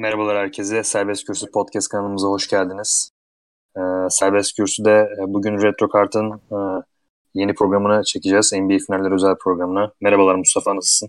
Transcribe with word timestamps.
Merhabalar 0.00 0.36
herkese. 0.36 0.82
Serbest 0.82 1.26
Kürsü 1.26 1.50
Podcast 1.50 1.88
kanalımıza 1.88 2.28
hoş 2.28 2.48
geldiniz. 2.48 3.10
Ee, 3.76 3.80
Serbest 4.10 4.56
Kürsü'de 4.56 4.90
e, 4.90 5.22
bugün 5.26 5.62
Retro 5.62 5.88
Kart'ın 5.88 6.30
e, 6.32 6.58
yeni 7.34 7.54
programını 7.54 8.04
çekeceğiz. 8.04 8.52
NBA 8.52 8.78
finaller 8.86 9.10
özel 9.12 9.34
programına. 9.36 9.92
Merhabalar 10.00 10.34
Mustafa, 10.34 10.76
nasılsın? 10.76 11.08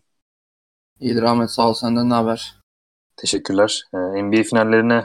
İyidir 0.99 1.23
Ahmet, 1.23 1.49
sağ 1.49 1.69
ol. 1.69 1.73
Senden 1.73 2.09
ne 2.09 2.13
haber? 2.13 2.55
Teşekkürler. 3.17 3.83
Ee, 3.94 4.24
NBA 4.24 4.44
finallerine 4.44 5.03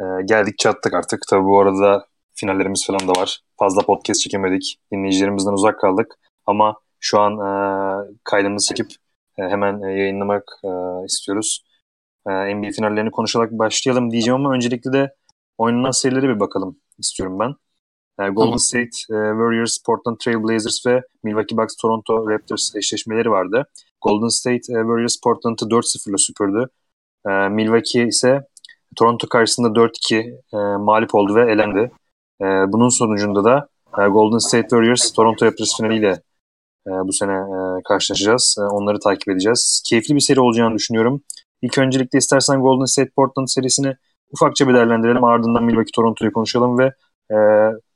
e, 0.00 0.04
geldik 0.24 0.58
çattık 0.58 0.94
artık. 0.94 1.20
Tabii 1.28 1.44
bu 1.44 1.60
arada 1.60 2.06
finallerimiz 2.34 2.86
falan 2.86 3.08
da 3.08 3.20
var. 3.20 3.40
Fazla 3.58 3.82
podcast 3.82 4.20
çekemedik. 4.20 4.78
Dinleyicilerimizden 4.92 5.52
uzak 5.52 5.80
kaldık. 5.80 6.14
Ama 6.46 6.76
şu 7.00 7.20
an 7.20 7.32
e, 7.32 7.50
kaydımızı 8.24 8.68
çekip 8.68 8.90
e, 9.38 9.42
hemen 9.42 9.82
e, 9.82 9.92
yayınlamak 9.92 10.44
e, 10.64 10.68
istiyoruz. 11.04 11.64
E, 12.26 12.54
NBA 12.54 12.70
finallerini 12.70 13.10
konuşarak 13.10 13.52
başlayalım 13.52 14.10
diyeceğim 14.10 14.40
ama 14.40 14.54
öncelikle 14.54 14.92
de 14.92 15.14
oynanan 15.58 15.90
serilere 15.90 16.28
bir 16.28 16.40
bakalım 16.40 16.76
istiyorum 16.98 17.38
ben. 17.38 17.54
E, 18.24 18.28
Golden 18.28 18.44
tamam. 18.44 18.58
State 18.58 18.98
e, 19.10 19.16
Warriors, 19.38 19.78
Portland 19.86 20.16
Trail 20.16 20.42
Blazers 20.42 20.86
ve 20.86 21.02
Milwaukee 21.22 21.56
Bucks 21.56 21.76
Toronto 21.76 22.30
Raptors 22.30 22.76
eşleşmeleri 22.76 23.30
vardı. 23.30 23.66
Golden 24.02 24.28
State 24.28 24.56
e, 24.56 24.60
Warriors 24.60 25.20
Portland'ı 25.24 25.64
4-0'la 25.64 26.18
süpürdü. 26.18 26.68
E, 27.28 27.30
Milwaukee 27.48 28.06
ise 28.06 28.46
Toronto 28.96 29.28
karşısında 29.28 29.68
4-2 29.68 30.40
e, 30.52 30.56
mağlup 30.76 31.14
oldu 31.14 31.34
ve 31.34 31.52
elendi. 31.52 31.90
E, 32.40 32.44
bunun 32.44 32.88
sonucunda 32.88 33.44
da 33.44 33.68
e, 33.98 34.08
Golden 34.08 34.38
State 34.38 34.68
Warriors 34.68 35.12
Toronto 35.12 35.46
Raptors 35.46 35.76
finaliyle 35.76 36.22
e, 36.86 36.90
bu 36.90 37.12
sene 37.12 37.32
e, 37.32 37.82
karşılaşacağız. 37.88 38.56
E, 38.58 38.62
onları 38.62 38.98
takip 38.98 39.28
edeceğiz. 39.28 39.82
Keyifli 39.86 40.14
bir 40.14 40.20
seri 40.20 40.40
olacağını 40.40 40.74
düşünüyorum. 40.74 41.22
İlk 41.64 41.78
öncelikle 41.78 42.18
istersen 42.18 42.60
Golden 42.60 42.84
State 42.84 43.10
Portland 43.16 43.46
serisini 43.48 43.96
ufakça 44.32 44.68
bir 44.68 44.74
değerlendirelim. 44.74 45.24
Ardından 45.24 45.64
Milwaukee 45.64 45.90
Toronto'yu 45.94 46.32
konuşalım 46.32 46.78
ve 46.78 46.84
e, 47.30 47.36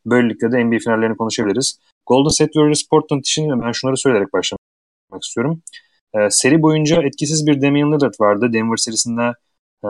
böylelikle 0.06 0.52
de 0.52 0.64
NBA 0.64 0.78
finallerini 0.78 1.16
konuşabiliriz. 1.16 1.78
Golden 2.06 2.28
State 2.28 2.52
Warriors 2.52 2.82
Portland 2.90 3.20
için 3.20 3.62
ben 3.62 3.72
şunları 3.72 3.96
söyleyerek 3.96 4.32
başlamak 4.32 4.60
istiyorum. 5.22 5.62
E, 6.14 6.30
seri 6.30 6.62
boyunca 6.62 7.02
etkisiz 7.02 7.46
bir 7.46 7.62
Damian 7.62 7.92
Lillard 7.92 8.14
vardı. 8.20 8.52
Denver 8.52 8.76
serisinde 8.76 9.22
e, 9.84 9.88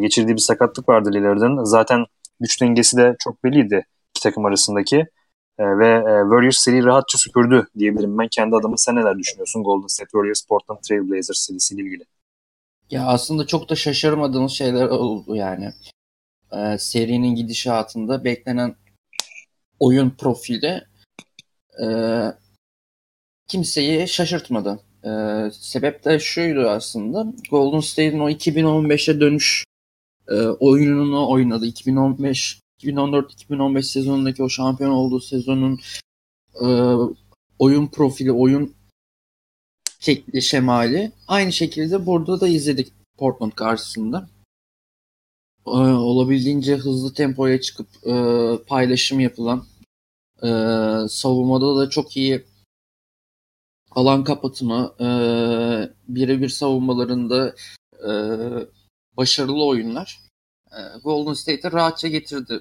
geçirdiği 0.00 0.34
bir 0.34 0.40
sakatlık 0.50 0.88
vardı 0.88 1.10
Lillard'ın. 1.12 1.64
Zaten 1.64 2.04
güç 2.40 2.60
dengesi 2.62 2.96
de 2.96 3.16
çok 3.18 3.44
belliydi 3.44 3.86
iki 4.10 4.22
takım 4.22 4.44
arasındaki. 4.44 4.96
E, 5.58 5.64
ve 5.78 5.88
e, 5.88 6.14
Warriors 6.30 6.58
seri 6.58 6.84
rahatça 6.84 7.18
süpürdü 7.18 7.66
diyebilirim 7.78 8.18
ben 8.18 8.28
kendi 8.30 8.56
adıma. 8.56 8.76
Sen 8.76 8.96
neler 8.96 9.18
düşünüyorsun 9.18 9.64
Golden 9.64 9.86
State 9.86 10.10
Warriors 10.10 10.46
Portland 10.48 10.78
Trail 10.88 11.10
Blazers 11.10 11.38
serisiyle 11.38 11.82
ilgili? 11.82 12.04
Ya 12.90 13.06
aslında 13.06 13.46
çok 13.46 13.68
da 13.68 13.74
şaşırmadığımız 13.74 14.52
şeyler 14.52 14.86
oldu 14.86 15.36
yani. 15.36 15.72
Ee, 16.52 16.78
serinin 16.78 17.34
gidişatında 17.34 18.24
beklenen 18.24 18.76
oyun 19.78 20.10
profili 20.10 20.84
e, 21.82 21.86
kimseyi 23.48 24.08
şaşırtmadı. 24.08 24.80
E, 25.04 25.10
sebep 25.52 26.04
de 26.04 26.18
şuydu 26.18 26.68
aslında. 26.68 27.26
Golden 27.50 27.80
State'in 27.80 28.20
o 28.20 28.30
2015'e 28.30 29.20
dönüş 29.20 29.64
e, 30.28 30.34
oyununu 30.42 31.30
oynadı. 31.30 31.66
2015 31.66 32.60
2014-2015 32.82 33.82
sezonundaki 33.82 34.42
o 34.42 34.48
şampiyon 34.48 34.90
olduğu 34.90 35.20
sezonun 35.20 35.80
e, 36.62 36.68
oyun 37.58 37.86
profili, 37.86 38.32
oyun 38.32 38.75
şekli, 40.06 40.42
şemali. 40.42 41.12
Aynı 41.28 41.52
şekilde 41.52 42.06
burada 42.06 42.40
da 42.40 42.48
izledik 42.48 42.92
Portland 43.18 43.52
karşısında. 43.52 44.28
Ee, 45.66 45.70
olabildiğince 46.10 46.76
hızlı 46.76 47.14
tempoya 47.14 47.60
çıkıp 47.60 47.88
e, 48.06 48.14
paylaşım 48.66 49.20
yapılan 49.20 49.66
e, 50.42 50.48
savunmada 51.08 51.76
da 51.76 51.90
çok 51.90 52.16
iyi 52.16 52.44
alan 53.90 54.24
kapatımı 54.24 54.94
e, 55.00 55.08
birebir 56.08 56.48
savunmalarında 56.48 57.54
e, 58.08 58.10
başarılı 59.16 59.66
oyunlar 59.66 60.20
e, 60.70 60.80
Golden 61.04 61.34
State'e 61.34 61.72
rahatça 61.72 62.08
getirdi 62.08 62.60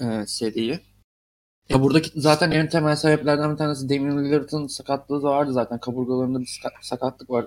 e, 0.00 0.26
seriyi. 0.26 0.80
Ya 1.68 1.82
buradaki 1.82 2.20
zaten 2.20 2.50
en 2.50 2.68
temel 2.68 2.96
sebeplerden 2.96 3.52
bir 3.52 3.56
tanesi 3.56 3.88
Damian 3.88 4.24
Lillard'ın 4.24 4.66
sakatlığı 4.66 5.22
da 5.22 5.30
vardı 5.30 5.52
zaten. 5.52 5.80
Kaburgalarında 5.80 6.40
bir 6.40 6.60
sakatlık 6.80 7.30
var. 7.30 7.44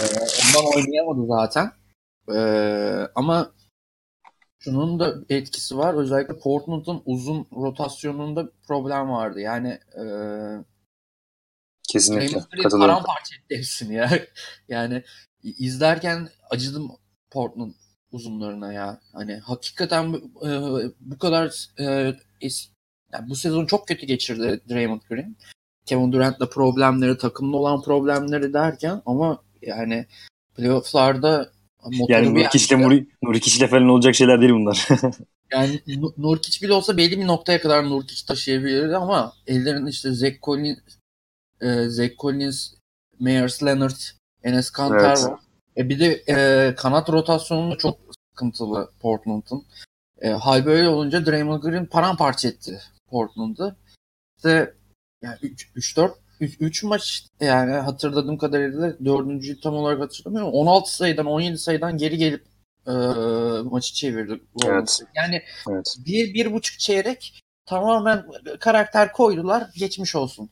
Ee, 0.00 0.04
ondan 0.48 0.76
oynayamadı 0.76 1.26
zaten. 1.26 1.72
Ee, 2.34 3.08
ama 3.14 3.52
şunun 4.58 5.00
da 5.00 5.14
etkisi 5.28 5.78
var. 5.78 5.94
Özellikle 5.94 6.38
Portland'ın 6.38 7.02
uzun 7.06 7.46
rotasyonunda 7.52 8.50
problem 8.66 9.10
vardı. 9.10 9.40
Yani 9.40 9.68
e, 9.68 10.02
Kesinlikle. 11.88 12.38
Katılıyorum. 12.62 12.80
Paramparça 12.80 13.36
etti 13.36 13.56
hepsini 13.56 13.94
ya. 13.94 14.10
yani 14.68 15.02
izlerken 15.42 16.28
acıdım 16.50 16.90
Portland 17.30 17.72
uzunlarına 18.12 18.72
ya. 18.72 19.00
Hani 19.12 19.36
hakikaten 19.36 20.14
e, 20.46 20.50
bu 21.00 21.18
kadar 21.18 21.66
e, 21.80 22.14
es, 22.40 22.70
yani 23.12 23.28
bu 23.30 23.36
sezon 23.36 23.66
çok 23.66 23.88
kötü 23.88 24.06
geçirdi 24.06 24.60
Draymond 24.68 25.00
Green. 25.08 25.36
Kevin 25.86 26.12
Durant'la 26.12 26.48
problemleri, 26.48 27.18
takımda 27.18 27.56
olan 27.56 27.82
problemleri 27.82 28.52
derken 28.52 29.02
ama 29.06 29.42
yani 29.62 30.06
playoff'larda 30.56 31.50
yani 32.08 32.34
Nurkic'le 32.34 32.76
Muri, 32.78 33.06
Nurkic'le 33.22 33.68
falan 33.68 33.88
olacak 33.88 34.14
şeyler 34.14 34.40
değil 34.40 34.52
bunlar. 34.52 34.88
yani 35.52 35.80
Nurkic 36.18 36.66
bile 36.66 36.72
olsa 36.72 36.96
belli 36.96 37.18
bir 37.18 37.26
noktaya 37.26 37.60
kadar 37.60 37.84
Nurkic 37.84 38.26
taşıyabilirdi 38.26 38.96
ama 38.96 39.32
ellerinde 39.46 39.90
işte 39.90 40.12
Zach 40.12 40.42
Collins, 40.42 40.78
e, 41.60 41.88
Zach 41.88 42.16
Collins, 42.18 42.74
Myers 43.20 43.62
Leonard, 43.62 43.96
Enes 44.42 44.70
Kanter 44.70 45.08
evet. 45.08 45.24
var. 45.24 45.40
E 45.76 45.88
bir 45.88 46.00
de 46.00 46.22
e, 46.28 46.74
kanat 46.74 47.10
rotasyonu 47.10 47.78
çok 47.78 47.98
sıkıntılı 48.30 48.90
Portland'ın. 49.00 49.64
E, 50.20 50.28
hal 50.28 50.66
böyle 50.66 50.88
olunca 50.88 51.26
Draymond 51.26 51.62
Green 51.62 51.86
paramparça 51.86 52.48
etti 52.48 52.80
Portland'ı. 53.10 53.76
İşte 54.36 54.74
yani 55.22 55.36
3-4 55.36 56.12
3 56.40 56.82
maç 56.82 57.26
yani 57.40 57.72
hatırladığım 57.72 58.38
kadarıyla 58.38 58.98
dördüncü 59.04 59.60
tam 59.60 59.74
olarak 59.74 60.00
hatırlamıyorum. 60.00 60.52
16 60.52 60.94
sayıdan 60.96 61.26
17 61.26 61.58
sayıdan 61.58 61.98
geri 61.98 62.18
gelip 62.18 62.44
e, 62.86 62.92
maçı 63.70 63.94
çevirdi. 63.94 64.40
Evet. 64.66 65.00
Yani 65.14 65.42
evet. 65.70 65.96
bir, 66.06 66.34
bir 66.34 66.52
buçuk 66.52 66.78
çeyrek 66.78 67.40
tamamen 67.66 68.26
karakter 68.60 69.12
koydular. 69.12 69.70
Geçmiş 69.76 70.14
olsun. 70.16 70.50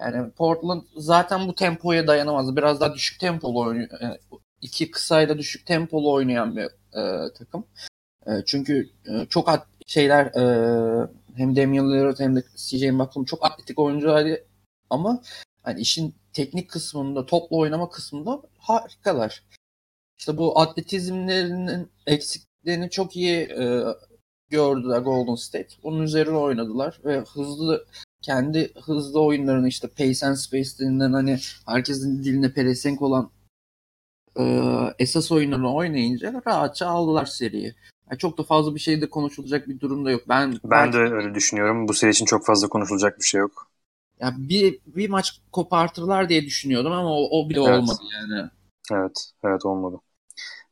Yani 0.00 0.30
Portland 0.30 0.82
zaten 0.96 1.48
bu 1.48 1.54
tempoya 1.54 2.06
dayanamaz. 2.06 2.56
Biraz 2.56 2.80
daha 2.80 2.94
düşük 2.94 3.20
tempolu 3.20 3.60
oynuyor. 3.60 3.88
Yani 4.00 4.18
iki 4.60 4.90
kısayla 4.90 5.38
düşük 5.38 5.66
tempolu 5.66 6.12
oynayan 6.12 6.56
bir 6.56 6.64
e, 6.98 7.32
takım. 7.38 7.66
E, 8.26 8.30
çünkü 8.46 8.90
e, 9.08 9.26
çok 9.26 9.48
at 9.48 9.66
şeyler 9.86 10.26
e, 10.26 11.08
hem 11.36 11.56
Damian 11.56 11.92
Lillard 11.92 12.20
hem 12.20 12.36
de 12.36 12.44
CJ 12.56 12.82
McCollum 12.82 13.24
çok 13.24 13.44
atletik 13.44 13.78
oyuncular 13.78 14.40
ama 14.90 15.22
hani 15.62 15.80
işin 15.80 16.14
teknik 16.32 16.70
kısmında, 16.70 17.26
topla 17.26 17.56
oynama 17.56 17.90
kısmında 17.90 18.42
harikalar. 18.58 19.44
İşte 20.18 20.36
bu 20.38 20.60
atletizmlerinin 20.60 21.90
eksiklerini 22.06 22.90
çok 22.90 23.16
iyi 23.16 23.36
e, 23.36 23.84
gördüler 24.50 24.98
Golden 24.98 25.34
State. 25.34 25.68
Onun 25.82 26.02
üzerine 26.02 26.36
oynadılar 26.36 27.00
ve 27.04 27.20
hızlı 27.20 27.86
kendi 28.22 28.72
hızlı 28.74 29.22
oyunlarını 29.22 29.68
işte 29.68 29.88
pace 29.88 30.26
and 30.26 30.36
space 30.36 30.70
denilen 30.80 31.12
hani 31.12 31.38
herkesin 31.66 32.24
diline 32.24 32.52
pelesenk 32.52 33.02
olan 33.02 33.30
e, 34.38 34.44
esas 34.98 35.32
oyunlarını 35.32 35.74
oynayınca 35.74 36.42
rahatça 36.46 36.86
aldılar 36.86 37.26
seriyi. 37.26 37.74
Yani 38.10 38.18
çok 38.18 38.38
da 38.38 38.42
fazla 38.42 38.74
bir 38.74 38.80
şey 38.80 39.00
de 39.00 39.10
konuşulacak 39.10 39.68
bir 39.68 39.80
durumda 39.80 40.10
yok. 40.10 40.22
Ben 40.28 40.52
ben 40.52 40.60
belki... 40.64 40.92
de 40.92 40.98
öyle 40.98 41.34
düşünüyorum. 41.34 41.88
Bu 41.88 41.94
seri 41.94 42.10
için 42.10 42.24
çok 42.24 42.46
fazla 42.46 42.68
konuşulacak 42.68 43.18
bir 43.18 43.24
şey 43.24 43.40
yok. 43.40 43.68
Ya 44.20 44.34
bir 44.38 44.78
bir 44.86 45.08
maç 45.08 45.40
kopartırlar 45.52 46.28
diye 46.28 46.44
düşünüyordum 46.44 46.92
ama 46.92 47.10
o, 47.10 47.40
o 47.40 47.50
bile 47.50 47.60
evet. 47.60 47.78
olmadı 47.78 48.02
yani. 48.14 48.50
Evet, 48.92 49.30
evet 49.44 49.66
olmadı. 49.66 50.00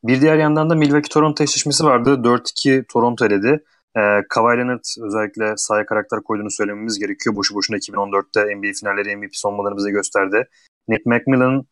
Bir 0.05 0.21
diğer 0.21 0.37
yandan 0.37 0.71
da 0.71 0.75
Milwaukee 0.75 1.09
Toronto 1.09 1.45
eşleşmesi 1.45 1.85
vardı. 1.85 2.11
4-2 2.25 2.85
Toronto 2.93 3.27
eledi. 3.27 3.65
Ee, 3.97 4.01
Kawhi 4.29 4.59
Leonard 4.59 4.85
özellikle 5.03 5.57
sahaya 5.57 5.87
karakter 5.87 6.23
koyduğunu 6.23 6.51
söylememiz 6.51 6.99
gerekiyor. 6.99 7.37
Boşu 7.37 7.55
boşuna 7.55 7.77
2014'te 7.77 8.57
NBA 8.57 8.73
finalleri 8.81 9.17
MVP 9.17 9.33
olmalarını 9.45 9.77
bize 9.77 9.91
gösterdi. 9.91 10.49
Nate 10.89 11.03
McMillan 11.07 11.65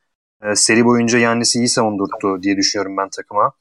e, 0.42 0.56
seri 0.56 0.84
boyunca 0.84 1.18
Yannis'i 1.18 1.58
iyi 1.58 1.68
savundurdu 1.68 2.42
diye 2.42 2.56
düşünüyorum 2.56 2.96
ben 2.96 3.08
takıma. 3.08 3.52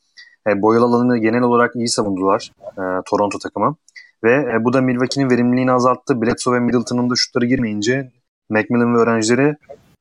E, 0.48 0.62
boyalı 0.62 0.86
alanını 0.86 1.18
genel 1.18 1.42
olarak 1.42 1.76
iyi 1.76 1.88
savundular 1.88 2.52
e, 2.78 2.84
Toronto 3.06 3.40
takımı. 3.40 3.76
Ve 4.24 4.34
e, 4.34 4.64
bu 4.64 4.74
da 4.74 4.82
Milwaukee'nin 4.82 5.30
verimliliğini 5.30 5.72
azalttı. 5.72 6.22
Bledsoe 6.22 6.56
ve 6.56 6.60
Middleton'un 6.60 7.10
da 7.10 7.14
şutları 7.18 7.46
girmeyince 7.46 8.12
Macmillan 8.50 8.96
ve 8.96 8.98
öğrencileri 8.98 9.56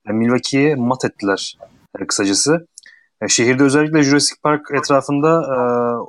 e, 0.09 0.13
Milwaukee'ye 0.13 0.75
mat 0.75 1.05
ettiler 1.05 1.59
e, 1.99 2.07
kısacası. 2.07 2.67
E, 3.23 3.29
şehirde 3.29 3.63
özellikle 3.63 4.03
Jurassic 4.03 4.41
Park 4.43 4.71
etrafında 4.75 5.29
e, 5.29 5.59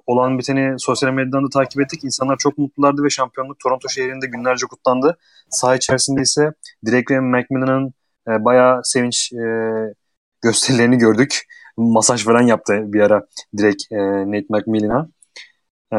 olan 0.07 0.39
biteni 0.39 0.79
sosyal 0.79 1.13
medyadan 1.13 1.45
da 1.45 1.49
takip 1.49 1.81
ettik. 1.81 2.03
İnsanlar 2.03 2.37
çok 2.37 2.57
mutlulardı 2.57 3.03
ve 3.03 3.09
şampiyonluk 3.09 3.59
Toronto 3.59 3.89
şehrinde 3.89 4.27
günlerce 4.27 4.65
kutlandı. 4.65 5.17
Saha 5.49 5.75
içerisinde 5.75 6.21
ise 6.21 6.51
Drake 6.87 7.15
ve 7.15 7.19
Macmillan'ın 7.19 7.93
e, 8.27 8.45
bayağı 8.45 8.81
sevinç 8.83 9.33
e, 9.33 9.43
gösterilerini 10.41 10.97
gördük. 10.97 11.41
Masaj 11.81 12.23
falan 12.23 12.41
yaptı 12.41 12.73
bir 12.85 12.99
ara 12.99 13.25
direkt 13.57 13.83
e, 13.91 13.97
Nate 14.31 14.45
McMillan'a. 14.49 15.07
E, 15.93 15.97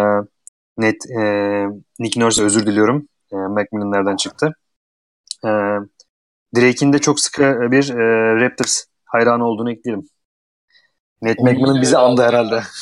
Nate, 0.78 1.14
e, 1.20 1.22
Nick 1.98 2.20
Nurse 2.20 2.42
özür 2.42 2.66
diliyorum. 2.66 3.08
E, 3.32 3.36
Macmillan 3.36 3.92
nereden 3.92 4.16
çıktı? 4.16 4.54
E, 5.44 5.48
Drake'in 6.56 6.92
de 6.92 6.98
çok 6.98 7.20
sıkı 7.20 7.42
bir 7.70 7.90
e, 7.90 8.34
Raptors 8.40 8.84
hayranı 9.04 9.46
olduğunu 9.46 9.72
ekleyelim. 9.72 10.08
Nate 11.22 11.42
McMillan 11.42 11.82
bizi 11.82 11.98
andı 11.98 12.22
herhalde. 12.22 12.62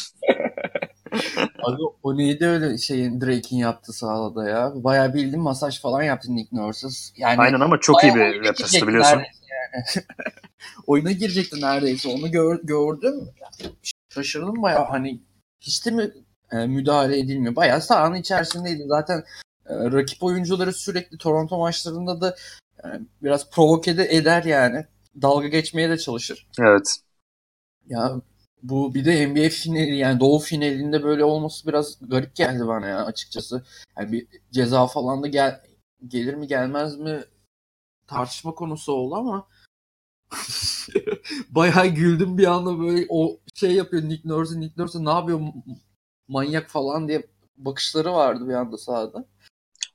Abi 1.63 1.83
o 2.03 2.17
neydi 2.17 2.47
öyle 2.47 2.79
şeyin 2.79 3.21
Drake'in 3.21 3.59
yaptı 3.59 3.93
sahada 3.93 4.49
ya. 4.49 4.73
Bayağı 4.75 5.15
bildiğin 5.15 5.43
masaj 5.43 5.81
falan 5.81 6.03
yaptı 6.03 6.37
Nick 6.37 6.57
Nurse's. 6.57 7.13
Yani 7.17 7.41
Aynen 7.41 7.61
ama 7.61 7.81
çok 7.81 8.05
iyi 8.05 8.15
bir 8.15 8.45
Raptors'tı 8.45 8.87
biliyorsun. 8.87 9.23
Yani. 9.75 10.07
oyuna 10.87 11.13
girecekti 11.13 11.61
neredeyse. 11.61 12.09
Onu 12.09 12.31
gör, 12.31 12.61
gördüm. 12.63 13.29
Şaşırdım 14.09 14.63
bayağı 14.63 14.85
hani 14.85 15.21
hiç 15.61 15.87
de 15.87 15.91
mi 15.91 16.11
e, 16.53 16.67
müdahale 16.67 17.19
edilmiyor. 17.19 17.57
Bayağı 17.57 17.81
sahanın 17.81 18.15
içerisindeydi. 18.15 18.85
Zaten 18.89 19.25
e, 19.67 19.75
rakip 19.75 20.23
oyuncuları 20.23 20.73
sürekli 20.73 21.19
Toronto 21.19 21.59
maçlarında 21.59 22.21
da 22.21 22.37
e, 22.85 22.87
biraz 23.23 23.51
provoke 23.51 23.91
eder 23.91 24.45
yani. 24.45 24.87
Dalga 25.23 25.49
geçmeye 25.49 25.91
de 25.91 25.99
çalışır. 25.99 26.47
Evet. 26.61 26.97
Ya 27.89 28.21
bu 28.63 28.95
bir 28.95 29.05
de 29.05 29.29
NBA 29.29 29.49
finali 29.49 29.97
yani 29.97 30.21
Doğu 30.21 30.39
finalinde 30.39 31.03
böyle 31.03 31.25
olması 31.25 31.67
biraz 31.67 31.99
garip 32.01 32.35
geldi 32.37 32.67
bana 32.67 32.87
ya 32.87 33.05
açıkçası. 33.05 33.65
Yani 33.99 34.13
bir 34.13 34.27
ceza 34.53 34.87
falan 34.87 35.23
da 35.23 35.27
gel 35.27 35.61
gelir 36.07 36.35
mi 36.35 36.47
gelmez 36.47 36.99
mi 36.99 37.25
tartışma 38.07 38.55
konusu 38.55 38.93
oldu 38.93 39.15
ama 39.15 39.49
bayağı 41.51 41.87
güldüm 41.87 42.39
bir 42.39 42.47
anda 42.47 42.81
böyle 42.81 43.07
o 43.09 43.37
şey 43.55 43.73
yapıyor 43.73 44.03
Nick 44.03 44.29
Nurse 44.29 44.61
Nick 44.61 44.83
Nurse 44.83 45.05
ne 45.05 45.11
yapıyor 45.11 45.41
manyak 46.29 46.69
falan 46.69 47.09
diye 47.09 47.23
bakışları 47.57 48.13
vardı 48.13 48.49
bir 48.49 48.55
anda 48.55 48.79
sahada. 48.79 49.25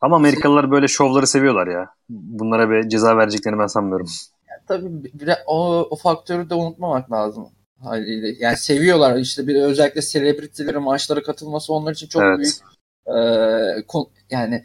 Ama 0.02 0.16
Amerikalılar 0.16 0.72
böyle 0.72 0.88
şovları 0.88 1.28
seviyorlar 1.28 1.68
ya. 1.68 1.90
Bunlara 2.10 2.70
bir 2.70 2.90
ceza 2.90 3.18
vereceklerini 3.18 3.60
ben 3.60 3.68
sanmıyorum. 3.68 4.08
Yani 4.50 4.62
tabii 4.68 5.04
bir, 5.20 5.30
o, 5.48 5.88
o 5.90 5.96
faktörü 5.96 6.50
de 6.50 6.56
unutmamak 6.56 7.12
lazım 7.12 7.50
haliyle. 7.80 8.36
Yani 8.40 8.58
seviyorlar 8.58 9.18
işte 9.18 9.48
bir 9.48 9.56
özellikle 9.56 10.02
selebritilerin 10.02 10.82
maçlara 10.82 11.24
katılması 11.24 11.74
onlar 11.74 11.94
için 11.94 12.08
çok 12.08 12.24
evet. 12.24 12.38
büyük 12.38 12.56
e, 13.18 13.88
kon, 13.88 14.10
yani 14.30 14.64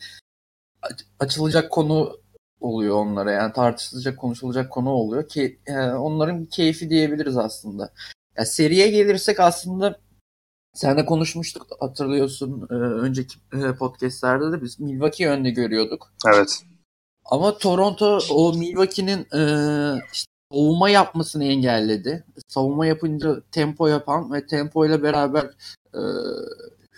açılacak 1.18 1.70
konu 1.70 2.20
oluyor 2.60 2.96
onlara 2.96 3.32
yani 3.32 3.52
tartışılacak 3.52 4.18
konuşulacak 4.18 4.70
konu 4.70 4.90
oluyor 4.90 5.28
ki 5.28 5.58
e, 5.66 5.78
onların 5.80 6.44
keyfi 6.44 6.90
diyebiliriz 6.90 7.36
aslında. 7.36 7.92
Ya 8.36 8.46
seriye 8.46 8.88
gelirsek 8.88 9.40
aslında 9.40 9.98
sen 10.74 10.98
de 10.98 11.06
konuşmuştuk 11.06 11.66
hatırlıyorsun 11.80 12.68
e, 12.70 12.74
önceki 12.74 13.38
e, 13.52 13.74
podcastlerde 13.74 14.52
de 14.52 14.62
biz 14.62 14.80
Milwaukee 14.80 15.28
önde 15.28 15.50
görüyorduk. 15.50 16.12
Evet. 16.34 16.62
Ama 17.24 17.58
Toronto 17.58 18.18
o 18.30 18.52
Milwaukee'nin 18.52 19.26
e, 19.38 19.42
işte 20.12 20.30
savunma 20.52 20.90
yapmasını 20.90 21.44
engelledi. 21.44 22.24
Savunma 22.48 22.86
yapınca 22.86 23.40
tempo 23.52 23.86
yapan 23.86 24.32
ve 24.32 24.46
tempo 24.46 24.86
ile 24.86 25.02
beraber 25.02 25.44
e, 25.94 26.00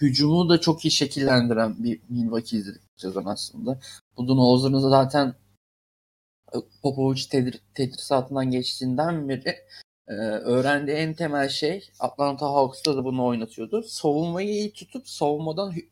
hücumu 0.00 0.48
da 0.48 0.60
çok 0.60 0.84
iyi 0.84 0.90
şekillendiren 0.90 1.74
bir 1.84 2.00
Milwaukee 2.08 2.58
izledik 2.58 2.82
sezon 2.96 3.24
aslında. 3.24 3.78
Budenholzer'ın 4.16 4.78
zaten 4.78 5.26
e, 5.28 5.34
Popovic 6.82 7.28
tedir, 7.30 7.60
tedrisatından 7.74 8.50
geçtiğinden 8.50 9.28
beri 9.28 9.56
e, 10.08 10.12
öğrendiği 10.14 10.96
en 10.96 11.14
temel 11.14 11.48
şey 11.48 11.90
Atlanta 12.00 12.46
Hawks'ta 12.46 12.96
da 12.96 13.04
bunu 13.04 13.26
oynatıyordu. 13.26 13.82
Savunmayı 13.82 14.48
iyi 14.48 14.72
tutup 14.72 15.08
savunmadan 15.08 15.72
hü- 15.72 15.88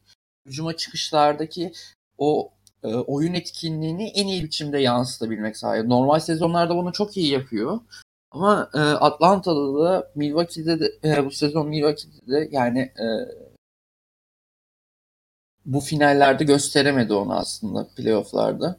hücuma 0.47 0.77
çıkışlardaki 0.77 1.73
o 2.19 2.53
e, 2.85 2.89
oyun 2.95 3.35
etkinliğini 3.35 4.09
en 4.09 4.27
iyi 4.27 4.45
biçimde 4.45 4.79
yansıtabilmek 4.79 5.57
sahip. 5.57 5.87
Normal 5.87 6.19
sezonlarda 6.21 6.77
bunu 6.77 6.93
çok 6.93 7.17
iyi 7.17 7.33
yapıyor. 7.33 7.81
Ama 8.31 8.71
e, 8.75 8.79
Atlanta'da 8.79 9.85
da 9.85 10.13
Milwaukee'de 10.15 10.81
de 10.81 10.93
e, 11.05 11.25
bu 11.25 11.31
sezon 11.31 11.69
Milwaukee'de 11.69 12.33
de 12.33 12.49
yani 12.53 12.81
e, 12.81 13.07
bu 15.65 15.81
finallerde 15.81 16.45
gösteremedi 16.45 17.13
onu 17.13 17.35
aslında 17.35 17.89
playofflarda. 17.97 18.79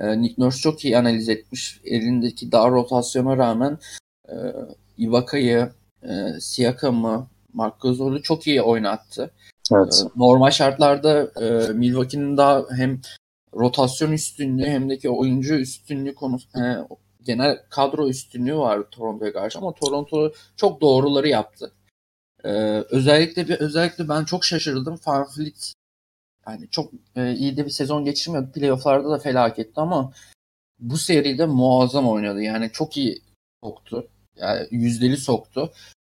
E, 0.00 0.22
Nick 0.22 0.34
Nurse 0.38 0.58
çok 0.58 0.84
iyi 0.84 0.98
analiz 0.98 1.28
etmiş. 1.28 1.80
Elindeki 1.84 2.52
dar 2.52 2.70
rotasyona 2.70 3.36
rağmen 3.36 3.78
e, 4.28 4.34
Ibaka'yı, 4.98 5.70
e, 6.02 6.40
Siakam'ı, 6.40 7.26
Mark 7.52 7.80
Gasol'u 7.80 8.22
çok 8.22 8.46
iyi 8.46 8.62
oynattı. 8.62 9.30
Evet. 9.74 10.04
E, 10.04 10.08
normal 10.20 10.50
şartlarda 10.50 11.30
e, 11.40 11.72
Milwaukee'nin 11.72 12.36
daha 12.36 12.64
hem 12.70 13.00
rotasyon 13.54 14.12
üstünlüğü 14.12 14.66
hem 14.66 14.90
de 14.90 14.98
ki 14.98 15.10
oyuncu 15.10 15.54
üstünlüğü 15.54 16.14
konusu 16.14 16.48
e, 16.58 16.62
genel 17.22 17.58
kadro 17.70 18.08
üstünlüğü 18.08 18.56
var 18.56 18.82
Toronto'ya 18.90 19.32
karşı 19.32 19.58
ama 19.58 19.72
Toronto 19.72 20.32
çok 20.56 20.80
doğruları 20.80 21.28
yaptı. 21.28 21.72
Ee, 22.44 22.50
özellikle 22.90 23.48
bir 23.48 23.54
özellikle 23.60 24.08
ben 24.08 24.24
çok 24.24 24.44
şaşırdım. 24.44 24.96
Fanfleet 24.96 25.72
yani 26.48 26.70
çok 26.70 26.92
e, 27.16 27.34
iyi 27.34 27.56
de 27.56 27.64
bir 27.64 27.70
sezon 27.70 28.04
geçirmiyordu. 28.04 28.52
Playoff'larda 28.52 29.10
da 29.10 29.18
felaketti 29.18 29.80
ama 29.80 30.12
bu 30.78 30.98
seride 30.98 31.46
muazzam 31.46 32.08
oynadı. 32.08 32.42
Yani 32.42 32.70
çok 32.72 32.96
iyi 32.96 33.22
soktu. 33.64 34.08
Yani 34.36 34.68
yüzdeli 34.70 35.16
soktu. 35.16 35.72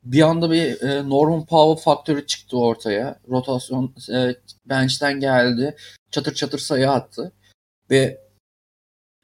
Bir 0.03 0.21
anda 0.21 0.51
bir 0.51 0.81
e, 0.81 1.09
Norman 1.09 1.45
Powell 1.45 1.83
faktörü 1.83 2.27
çıktı 2.27 2.57
ortaya. 2.57 3.19
Rotasyon 3.29 3.95
e, 4.13 4.35
bench'ten 4.65 5.19
geldi. 5.19 5.75
Çatır 6.11 6.33
çatır 6.33 6.59
sayı 6.59 6.91
attı. 6.91 7.31
Ve 7.91 8.21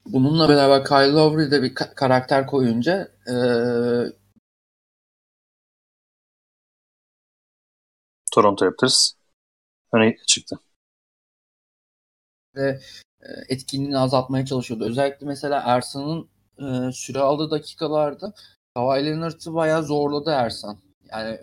bununla 0.06 0.50
beraber 0.50 0.86
Kyle 0.86 1.12
Lowry 1.12 1.52
de 1.52 1.64
bir 1.64 1.76
ka- 1.76 1.96
karakter 1.96 2.48
koyunca 2.48 3.12
e, 3.28 3.36
Toronto 8.32 8.66
Raptors 8.66 9.12
öne 9.94 10.18
çıktı. 10.28 10.60
Ve 12.56 12.80
e, 13.22 13.28
etkinliğini 13.50 13.98
azaltmaya 13.98 14.46
çalışıyordu. 14.46 14.86
Özellikle 14.86 15.26
mesela 15.26 15.62
Ersan'ın 15.66 16.30
e, 16.60 16.92
süre 16.92 17.20
aldığı 17.20 17.52
dakikalarda 17.52 18.34
Kawhi 18.76 19.06
Leonard'ı 19.06 19.54
bayağı 19.54 19.84
zorladı 19.84 20.30
Ersan. 20.30 20.78
Yani 21.12 21.40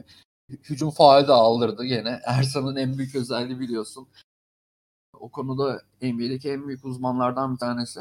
hücum 0.51 0.91
faali 0.91 1.29
de 1.29 1.33
aldırdı 1.33 1.85
gene. 1.85 2.21
Ersan'ın 2.25 2.77
en 2.77 2.99
büyük 2.99 3.15
özelliği 3.15 3.61
biliyorsun. 3.61 4.09
O 5.21 5.29
konuda 5.31 5.83
NBA'deki 6.03 6.51
en 6.51 6.67
büyük 6.69 6.85
uzmanlardan 6.85 7.55
bir 7.55 7.59
tanesi. 7.59 8.01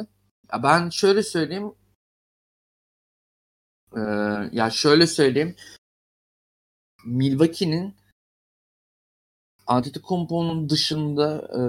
Ya 0.54 0.64
ben 0.64 0.90
şöyle 0.90 1.24
söyleyeyim. 1.24 1.74
Ee, 3.98 4.00
ya 4.52 4.70
şöyle 4.70 5.08
söyleyeyim. 5.08 5.56
Milwaukee'nin 7.06 7.96
Antetokounmpo'nun 9.68 10.70
dışında 10.70 11.48
e, 11.58 11.62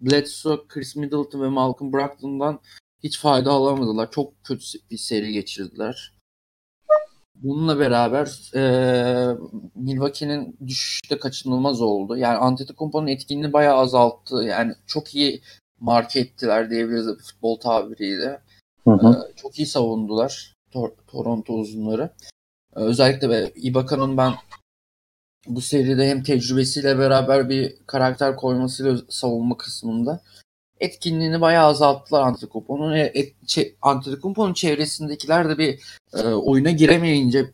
Bledsoe, 0.00 0.66
Chris 0.68 0.96
Middleton 0.96 1.42
ve 1.42 1.48
Malcolm 1.48 1.92
Brogdon'dan 1.92 2.60
hiç 3.02 3.18
fayda 3.18 3.50
alamadılar. 3.50 4.10
Çok 4.10 4.44
kötü 4.44 4.64
bir 4.90 4.96
seri 4.96 5.32
geçirdiler. 5.32 6.12
Bununla 7.34 7.78
beraber 7.78 8.50
e, 8.54 8.62
Milwaukee'nin 9.74 10.56
düşüşü 10.66 11.10
de 11.10 11.18
kaçınılmaz 11.18 11.80
oldu. 11.80 12.16
Yani 12.16 12.36
Antetokounmpo'nun 12.36 13.06
etkinliğini 13.06 13.52
bayağı 13.52 13.76
azalttı. 13.76 14.36
Yani 14.36 14.74
çok 14.86 15.14
iyi 15.14 15.40
marke 15.80 16.20
ettiler 16.20 16.70
diyebiliriz 16.70 17.06
futbol 17.06 17.60
tabiriyle. 17.60 18.40
Hı 18.84 18.90
hı. 18.90 19.28
E, 19.30 19.36
çok 19.36 19.58
iyi 19.58 19.66
savundular 19.66 20.54
Tor- 20.72 20.94
Toronto 21.06 21.54
uzunları. 21.54 22.10
E, 22.76 22.80
özellikle 22.80 23.30
be, 23.30 23.52
Ibaka'nın 23.54 24.16
ben 24.16 24.32
bu 25.48 25.60
seride 25.60 26.08
hem 26.08 26.22
tecrübesiyle 26.22 26.98
beraber 26.98 27.48
bir 27.48 27.76
karakter 27.86 28.36
koymasıyla 28.36 28.96
savunma 29.08 29.56
kısmında 29.56 30.22
etkinliğini 30.80 31.40
bayağı 31.40 31.66
azalttılar 31.66 32.22
Antetokounmpo'nun. 32.22 32.92
E, 32.92 33.12
çe, 33.46 33.74
Antetokounmpo'nun 33.82 34.52
çevresindekiler 34.52 35.48
de 35.48 35.58
bir 35.58 35.80
e, 36.14 36.28
oyuna 36.28 36.70
giremeyince 36.70 37.50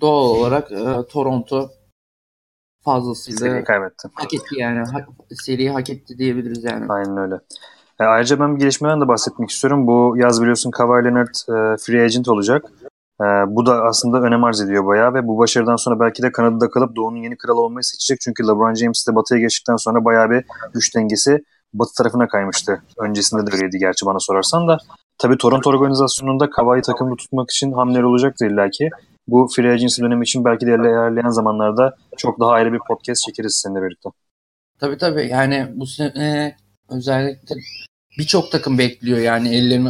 doğal 0.00 0.30
olarak 0.30 0.72
e, 0.72 1.06
Toronto 1.08 1.70
fazlasıyla 2.84 3.38
seriyi 3.38 3.64
kaybetti. 3.64 4.08
Hak 4.14 4.34
etti 4.34 4.54
yani. 4.56 4.78
Ha, 4.78 5.06
seriyi 5.30 5.70
hak 5.70 5.90
etti 5.90 6.18
diyebiliriz 6.18 6.64
yani. 6.64 6.86
Aynen 6.88 7.16
öyle. 7.16 7.34
E, 8.00 8.04
ayrıca 8.04 8.40
ben 8.40 8.54
bir 8.54 8.60
gelişmeden 8.60 9.00
de 9.00 9.08
bahsetmek 9.08 9.50
istiyorum. 9.50 9.86
Bu 9.86 10.14
yaz 10.16 10.40
biliyorsun 10.40 10.70
Kawhi 10.70 11.04
Leonard 11.04 11.34
e, 11.34 11.76
free 11.76 12.04
agent 12.04 12.28
olacak. 12.28 12.72
E, 13.20 13.24
bu 13.24 13.66
da 13.66 13.82
aslında 13.82 14.20
önem 14.20 14.44
arz 14.44 14.60
ediyor 14.60 14.86
bayağı 14.86 15.14
ve 15.14 15.26
bu 15.26 15.38
başarıdan 15.38 15.76
sonra 15.76 16.00
belki 16.00 16.22
de 16.22 16.32
Kanada'da 16.32 16.70
kalıp 16.70 16.96
Doğu'nun 16.96 17.22
yeni 17.22 17.36
kralı 17.36 17.60
olmayı 17.60 17.84
seçecek. 17.84 18.20
Çünkü 18.20 18.42
LeBron 18.42 18.74
James 18.74 19.06
de 19.08 19.14
Batı'ya 19.14 19.40
geçtikten 19.40 19.76
sonra 19.76 20.04
bayağı 20.04 20.30
bir 20.30 20.44
güç 20.74 20.96
dengesi 20.96 21.44
Batı 21.74 21.94
tarafına 21.98 22.28
kaymıştı. 22.28 22.82
Öncesinde 22.98 23.46
de 23.46 23.54
öyleydi 23.54 23.78
gerçi 23.78 24.06
bana 24.06 24.20
sorarsan 24.20 24.68
da. 24.68 24.78
Tabii 25.18 25.38
Toronto 25.38 25.70
organizasyonunda 25.70 26.50
Kavai 26.50 26.82
takımda 26.82 27.16
tutmak 27.16 27.50
için 27.50 27.72
hamleler 27.72 28.02
olacaktır 28.02 28.50
illaki. 28.50 28.90
Bu 29.28 29.48
free 29.56 29.72
agency 29.72 30.02
dönemi 30.02 30.22
için 30.22 30.44
belki 30.44 30.66
de 30.66 30.70
ilerleyen 30.70 31.28
zamanlarda 31.28 31.96
çok 32.16 32.40
daha 32.40 32.50
ayrı 32.50 32.72
bir 32.72 32.80
podcast 32.88 33.22
çekeriz 33.22 33.60
seninle 33.64 33.82
birlikte. 33.82 34.08
Tabii 34.80 34.98
tabii 34.98 35.28
yani 35.28 35.68
bu 35.74 35.86
sene 35.86 36.56
özellikle 36.90 37.54
birçok 38.18 38.52
takım 38.52 38.78
bekliyor 38.78 39.18
yani 39.18 39.56
ellerini 39.56 39.88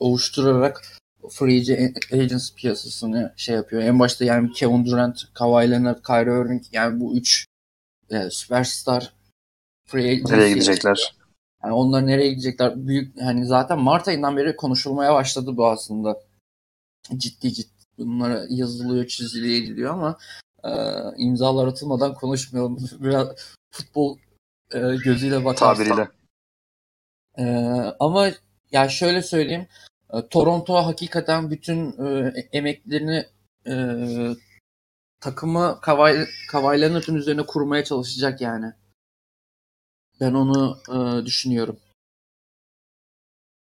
ovuşturarak 0.00 0.82
free 1.30 1.92
agents 2.12 2.54
piyasasını 2.54 3.34
şey 3.36 3.54
yapıyor. 3.54 3.82
En 3.82 3.98
başta 3.98 4.24
yani 4.24 4.52
Kevin 4.52 4.86
Durant, 4.86 5.34
Kawhi 5.34 5.70
Leonard, 5.70 6.02
Kyrie 6.06 6.40
Irving 6.40 6.62
yani 6.72 7.00
bu 7.00 7.16
üç 7.16 7.46
e, 8.10 8.30
süperstar 8.30 9.14
free 9.86 10.10
agents. 10.10 10.30
Nereye 10.30 10.52
gidecekler? 10.52 11.14
Yani 11.64 11.72
onlar 11.72 12.06
nereye 12.06 12.30
gidecekler? 12.30 12.86
Büyük 12.86 13.20
hani 13.20 13.46
zaten 13.46 13.78
Mart 13.78 14.08
ayından 14.08 14.36
beri 14.36 14.56
konuşulmaya 14.56 15.14
başladı 15.14 15.56
bu 15.56 15.66
aslında. 15.66 16.20
Ciddi 17.16 17.52
ciddi 17.52 17.80
bunlara 17.98 18.46
yazılıyor, 18.48 19.06
çiziliyor, 19.06 19.64
ediliyor 19.64 19.92
ama 19.92 20.18
e, 20.64 20.70
imzalar 21.16 21.66
atılmadan 21.66 22.14
konuşmayalım. 22.14 22.78
Biraz 23.00 23.28
futbol 23.70 24.18
e, 24.74 24.78
gözüyle 25.04 25.44
bakarsak. 25.44 25.86
Tabiriyle. 25.86 26.08
E, 27.38 27.44
ama 28.00 28.30
ya 28.72 28.88
şöyle 28.88 29.22
söyleyeyim. 29.22 29.66
E, 30.12 30.28
Toronto 30.28 30.74
hakikaten 30.74 31.50
bütün 31.50 32.06
e, 32.06 32.32
emeklerini 32.52 33.26
e, 33.66 33.74
takımı 35.20 35.78
Kawhi 36.50 36.80
Leonard'ın 36.80 37.14
üzerine 37.14 37.46
kurmaya 37.46 37.84
çalışacak 37.84 38.40
yani. 38.40 38.72
Ben 40.20 40.34
onu 40.34 40.78
e, 40.88 41.26
düşünüyorum. 41.26 41.78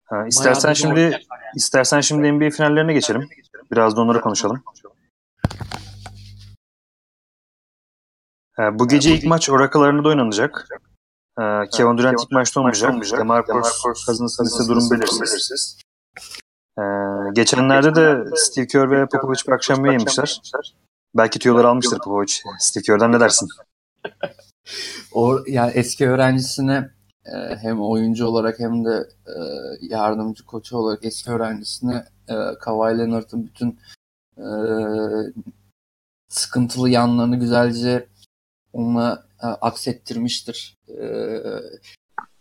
Ha, 0.04 0.28
istersen 0.28 0.74
şimdi 0.74 1.00
yani. 1.00 1.16
istersen 1.56 2.02
şimdi 2.02 2.32
NBA 2.32 2.50
finallerine 2.50 2.94
geçelim. 2.94 3.30
Biraz 3.72 3.96
da 3.96 4.02
onları 4.02 4.22
konuşalım. 4.22 4.64
Bu 8.74 8.88
gece 8.88 9.16
ilk 9.16 9.26
maç 9.26 9.50
Oracle 9.50 9.80
Arena'da 9.80 10.08
oynanacak. 10.08 10.68
Kevin 11.72 11.98
Durant 11.98 12.24
ilk 12.24 12.32
maçta 12.32 12.60
olmayacak. 12.60 12.94
DeMarcus 13.12 13.82
Cousins 14.06 14.40
ise 14.40 14.68
durum 14.68 14.92
belirsiz. 14.92 15.82
Geçenlerde 17.34 17.96
de 17.96 18.36
Steve 18.36 18.68
Kerr 18.68 18.92
ve 18.92 19.06
Popovich 19.06 19.48
bir 19.48 19.52
akşam 19.52 19.86
yemişler. 19.86 20.42
Belki 21.16 21.40
tüyoları 21.40 21.68
almıştır 21.68 22.00
Popovich. 22.00 22.34
Steve 22.60 22.84
Kerr'den 22.84 23.12
ne 23.12 23.20
dersin? 23.20 23.48
o 25.14 25.40
yani 25.48 25.72
eski 25.72 26.10
öğrencisine 26.10 26.92
e, 27.26 27.56
hem 27.56 27.82
oyuncu 27.82 28.26
olarak 28.26 28.60
hem 28.60 28.86
de 28.86 29.10
e, 29.28 29.36
yardımcı 29.82 30.46
koçu 30.46 30.78
olarak 30.78 31.06
eski 31.06 31.32
öğrencisine 31.32 32.06
e, 32.28 32.36
Kawhi 32.60 32.98
Leonard'ın 32.98 33.46
bütün 33.46 33.80
sıkıntılı 36.30 36.90
yanlarını 36.90 37.40
güzelce 37.40 38.08
ona 38.74 39.24
e, 39.44 39.48
aksettirmiştir. 39.48 40.78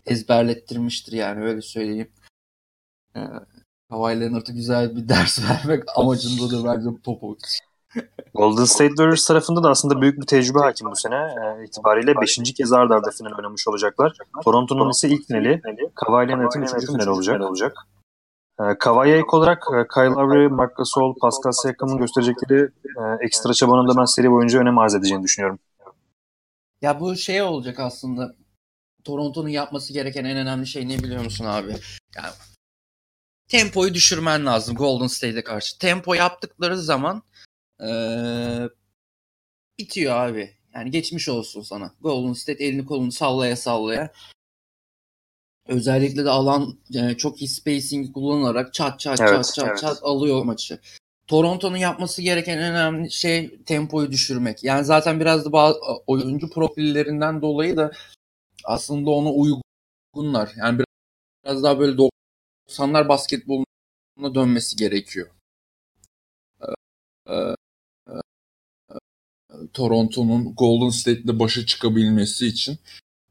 Ezberlettirmiştir 0.07 1.13
yani 1.13 1.45
öyle 1.45 1.63
söyleyeyim. 1.63 2.13
Kawhi 3.91 4.21
Leonard'a 4.21 4.53
güzel 4.53 4.97
bir 4.97 5.09
ders 5.09 5.41
vermek 5.51 5.83
amacındadır 5.97 6.65
bence 6.65 6.89
Popovic. 7.05 7.39
Golden 8.35 8.65
State 8.65 8.89
Warriors 8.89 9.27
tarafında 9.27 9.63
da 9.63 9.71
aslında 9.71 10.01
büyük 10.01 10.21
bir 10.21 10.27
tecrübe 10.27 10.59
hakim 10.59 10.91
bu 10.91 10.97
sene 10.97 11.15
e, 11.15 11.65
itibariyle 11.65 12.15
5. 12.21 12.55
kez 12.57 12.73
arda 12.73 12.95
arda 12.95 13.11
final 13.11 13.39
oynamış 13.39 13.69
olacaklar. 13.69 14.13
Toronto'nun 14.45 14.91
ise 14.91 15.09
ilk 15.09 15.27
finali, 15.27 15.63
Kawhi 15.95 16.29
Leonard'ın 16.29 16.63
3. 16.63 16.87
finali 16.87 17.11
olacak. 17.11 17.41
olacak. 17.41 17.77
E, 18.61 18.79
Kawhi'ye 18.79 19.17
ek 19.17 19.27
olarak 19.33 19.63
e, 19.75 19.89
Kyle 19.95 20.05
Lowry, 20.05 20.49
Marc 20.49 20.75
Gasol, 20.77 21.15
Pascal 21.21 21.53
Siakam'ın 21.53 21.99
gösterecekleri 21.99 22.61
e, 22.85 23.25
ekstra 23.25 23.53
çabanın 23.53 23.89
da 23.89 24.01
ben 24.01 24.05
seri 24.05 24.31
boyunca 24.31 24.59
önem 24.59 24.79
arz 24.79 24.95
edeceğini 24.95 25.23
düşünüyorum. 25.23 25.59
Ya 26.83 27.01
bu 27.01 27.17
şey 27.17 27.43
olacak 27.43 27.81
aslında. 27.81 28.35
Toronto'nun 29.05 29.49
yapması 29.49 29.93
gereken 29.93 30.25
en 30.25 30.37
önemli 30.37 30.67
şey 30.67 30.89
ne 30.89 30.99
biliyor 30.99 31.25
musun 31.25 31.45
abi? 31.45 31.71
Yani 32.17 32.31
tempoyu 33.51 33.95
düşürmen 33.95 34.47
lazım 34.47 34.75
Golden 34.75 35.07
State'e 35.07 35.45
karşı. 35.45 35.79
Tempo 35.79 36.15
yaptıkları 36.15 36.79
zaman 36.79 37.23
ee, 37.83 38.69
bitiyor 39.79 40.17
abi. 40.17 40.51
Yani 40.75 40.91
geçmiş 40.91 41.29
olsun 41.29 41.63
sana. 41.63 41.95
Golden 42.01 42.33
State 42.33 42.65
elini 42.65 42.87
kolunu 42.87 43.13
sallaya 43.13 43.57
sallaya. 43.57 44.13
Özellikle 45.69 46.25
de 46.25 46.31
alan 46.31 46.79
yani 46.91 47.17
çok 47.17 47.43
iyi 47.43 47.49
spacing 47.49 48.15
kullanarak 48.15 48.75
çat 48.75 49.01
çat 49.01 49.21
evet, 49.21 49.31
çat 49.31 49.55
çat 49.55 49.69
evet. 49.69 49.79
çat 49.79 49.99
alıyor 50.03 50.45
maçı. 50.45 50.81
Toronto'nun 51.27 51.77
yapması 51.77 52.23
gereken 52.23 52.59
en 52.59 52.73
önemli 52.73 53.11
şey 53.11 53.63
tempoyu 53.65 54.13
düşürmek. 54.13 54.65
Yani 54.65 54.85
zaten 54.85 55.21
biraz 55.21 55.45
da 55.45 55.53
bazı 55.53 55.79
oyuncu 56.07 56.51
profillerinden 56.51 57.43
dolayı 57.43 57.77
da 57.77 57.93
aslında 58.65 59.11
ona 59.11 59.31
uygunlar. 59.33 60.53
Yani 60.57 60.79
biraz, 60.79 60.87
biraz 61.45 61.63
daha 61.63 61.79
böyle 61.79 61.99
90'lar 62.71 63.09
basketboluna 63.09 64.35
dönmesi 64.35 64.77
gerekiyor. 64.77 65.31
Ee, 67.29 67.55
Toronto'nun 69.73 70.55
Golden 70.55 70.91
State'le 70.91 71.39
başa 71.39 71.67
çıkabilmesi 71.67 72.47
için 72.47 72.79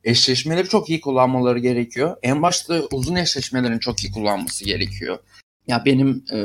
eşleşmeleri 0.04 0.68
çok 0.68 0.90
iyi 0.90 1.02
kullanmaları 1.02 1.60
gerekiyor. 1.60 2.18
En 2.24 2.42
başta 2.42 2.82
uzun 2.92 3.16
eşleşmelerin 3.16 3.80
çok 3.80 4.04
iyi 4.04 4.12
kullanması 4.12 4.66
gerekiyor. 4.66 5.20
Ya 5.68 5.86
benim 5.86 6.26
e, 6.32 6.40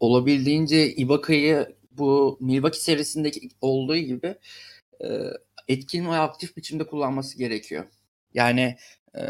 olabildiğince 0.00 0.94
Ibaka'yı 0.94 1.76
bu 1.90 2.38
Milwaukee 2.40 2.80
serisindeki 2.80 3.48
olduğu 3.60 3.96
gibi 3.96 4.34
e, 5.04 5.08
etkin 5.68 6.06
ve 6.06 6.16
aktif 6.16 6.56
biçimde 6.56 6.86
kullanması 6.86 7.38
gerekiyor. 7.38 7.84
Yani 8.34 8.76
e, 9.18 9.24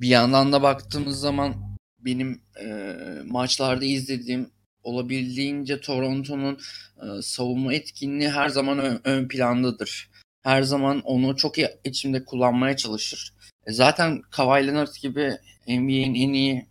bir 0.00 0.08
yandan 0.08 0.52
da 0.52 0.62
baktığımız 0.62 1.20
zaman 1.20 1.76
benim 1.98 2.42
e, 2.64 2.94
maçlarda 3.24 3.84
izlediğim 3.84 4.50
olabildiğince 4.82 5.80
Toronto'nun 5.80 6.58
e, 7.02 7.22
savunma 7.22 7.74
etkinliği 7.74 8.30
her 8.30 8.48
zaman 8.48 8.78
ön, 8.78 9.00
ön 9.04 9.28
plandadır. 9.28 10.10
Her 10.42 10.62
zaman 10.62 11.00
onu 11.00 11.36
çok 11.36 11.58
iyi 11.58 11.68
içimde 11.84 12.24
kullanmaya 12.24 12.76
çalışır. 12.76 13.34
E, 13.66 13.72
zaten 13.72 14.22
Kawhi 14.30 14.66
Leonard 14.66 14.94
gibi 15.02 15.38
NBA'in 15.68 16.14
en 16.14 16.32
iyi 16.32 16.66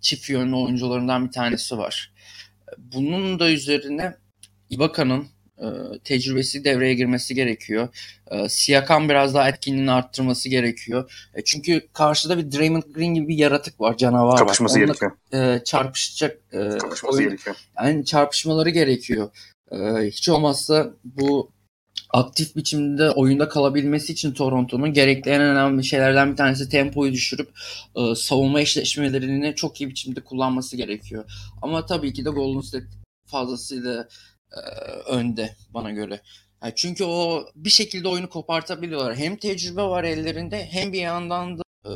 çift 0.00 0.30
yönlü 0.30 0.56
oyuncularından 0.56 1.26
bir 1.26 1.32
tanesi 1.32 1.78
var. 1.78 2.12
Bunun 2.78 3.38
da 3.38 3.50
üzerine 3.50 4.14
Ibaka'nın 4.70 5.28
tecrübesi 6.04 6.64
devreye 6.64 6.94
girmesi 6.94 7.34
gerekiyor. 7.34 7.88
E, 8.30 8.48
Siakam 8.48 9.08
biraz 9.08 9.34
daha 9.34 9.48
etkinliğini 9.48 9.90
arttırması 9.90 10.48
gerekiyor. 10.48 11.28
E, 11.34 11.44
çünkü 11.44 11.88
karşıda 11.92 12.38
bir 12.38 12.52
Draymond 12.52 12.82
Green 12.94 13.14
gibi 13.14 13.28
bir 13.28 13.38
yaratık 13.38 13.80
var, 13.80 13.96
canavar 13.96 14.38
Kapışması 14.38 14.80
var. 14.80 14.84
gerekiyor. 14.84 15.12
E, 15.32 15.64
çarpışacak. 15.64 16.38
E, 16.52 16.68
Kapışması 16.78 17.16
oyun, 17.16 17.28
gerekiyor. 17.28 17.56
Yani 17.82 18.04
çarpışmaları 18.04 18.70
gerekiyor. 18.70 19.30
E, 19.72 19.76
hiç 20.06 20.28
olmazsa 20.28 20.90
bu 21.04 21.50
aktif 22.10 22.56
biçimde 22.56 23.10
oyunda 23.10 23.48
kalabilmesi 23.48 24.12
için 24.12 24.32
Toronto'nun 24.32 24.92
gerekli 24.92 25.30
en 25.30 25.40
önemli 25.40 25.84
şeylerden 25.84 26.32
bir 26.32 26.36
tanesi 26.36 26.68
tempoyu 26.68 27.12
düşürüp 27.12 27.48
e, 27.96 28.14
savunma 28.14 28.60
eşleşmelerini 28.60 29.54
çok 29.54 29.80
iyi 29.80 29.90
biçimde 29.90 30.20
kullanması 30.20 30.76
gerekiyor. 30.76 31.24
Ama 31.62 31.86
tabii 31.86 32.12
ki 32.12 32.24
de 32.24 32.30
Golden 32.30 32.60
State 32.60 32.86
fazlasıyla 33.26 34.08
e, 34.52 34.60
önde 34.90 35.56
bana 35.74 35.90
göre. 35.90 36.20
Yani 36.62 36.72
çünkü 36.76 37.04
o 37.04 37.44
bir 37.54 37.70
şekilde 37.70 38.08
oyunu 38.08 38.28
kopartabiliyorlar. 38.28 39.16
Hem 39.16 39.36
tecrübe 39.36 39.82
var 39.82 40.04
ellerinde 40.04 40.66
hem 40.66 40.92
bir 40.92 41.00
yandan 41.00 41.58
da 41.58 41.62
e, 41.86 41.90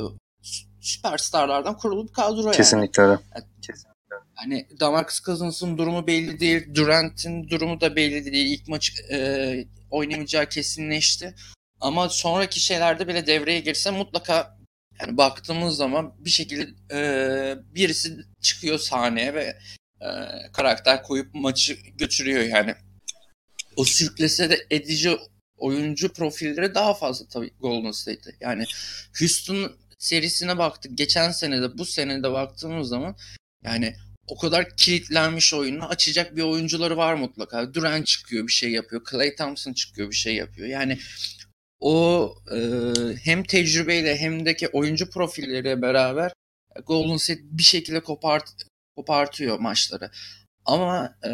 süperstarlardan 0.80 1.76
kurulu 1.76 2.08
bir 2.08 2.12
kadro 2.12 2.42
yani. 2.42 2.56
Kesinlikle 2.56 3.02
öyle. 3.02 3.20
Yani, 3.34 3.44
Kesinlikle. 3.62 3.92
Hani 4.34 4.66
Damarcus 4.80 5.20
Cousins'ın 5.20 5.78
durumu 5.78 6.06
belli 6.06 6.40
değil. 6.40 6.74
Durant'in 6.74 7.48
durumu 7.48 7.80
da 7.80 7.96
belli 7.96 8.32
değil. 8.32 8.58
İlk 8.58 8.68
maç 8.68 8.92
e, 9.12 9.64
oynamayacağı 9.90 10.46
kesinleşti. 10.46 11.34
Ama 11.80 12.08
sonraki 12.08 12.60
şeylerde 12.60 13.08
bile 13.08 13.26
devreye 13.26 13.60
girse 13.60 13.90
mutlaka 13.90 14.58
yani 15.00 15.16
baktığımız 15.16 15.76
zaman 15.76 16.14
bir 16.18 16.30
şekilde 16.30 16.68
e, 16.92 17.56
birisi 17.74 18.16
çıkıyor 18.40 18.78
sahneye 18.78 19.34
ve 19.34 19.58
e, 20.02 20.08
karakter 20.52 21.02
koyup 21.02 21.34
maçı 21.34 21.74
götürüyor 21.74 22.42
yani. 22.42 22.74
O 23.76 23.84
sürklese 23.84 24.50
de 24.50 24.66
edici 24.70 25.18
oyuncu 25.56 26.12
profilleri 26.12 26.74
daha 26.74 26.94
fazla 26.94 27.26
tabii 27.28 27.50
Golden 27.60 27.90
State'te. 27.90 28.36
Yani 28.40 28.64
Houston 29.18 29.76
serisine 29.98 30.58
baktık. 30.58 30.98
Geçen 30.98 31.30
sene 31.30 31.62
de 31.62 31.78
bu 31.78 31.84
sene 31.84 32.22
de 32.22 32.32
baktığımız 32.32 32.88
zaman 32.88 33.16
yani 33.64 33.94
o 34.26 34.38
kadar 34.38 34.76
kilitlenmiş 34.76 35.54
oyunu 35.54 35.84
açacak 35.84 36.36
bir 36.36 36.42
oyuncuları 36.42 36.96
var 36.96 37.14
mutlaka. 37.14 37.74
Durant 37.74 38.06
çıkıyor 38.06 38.46
bir 38.46 38.52
şey 38.52 38.70
yapıyor. 38.70 39.02
Clay 39.10 39.36
Thompson 39.36 39.72
çıkıyor 39.72 40.10
bir 40.10 40.16
şey 40.16 40.34
yapıyor. 40.34 40.68
Yani 40.68 40.98
o 41.80 42.34
e, 42.54 42.58
hem 43.24 43.44
tecrübeyle 43.44 44.16
hem 44.16 44.46
de 44.46 44.56
ki 44.56 44.68
oyuncu 44.68 45.10
profilleriyle 45.10 45.82
beraber 45.82 46.32
Golden 46.86 47.16
State 47.16 47.40
bir 47.44 47.62
şekilde 47.62 48.00
kopart, 48.00 48.52
kopartıyor 48.96 49.58
maçları. 49.58 50.10
Ama 50.64 51.14
e, 51.24 51.30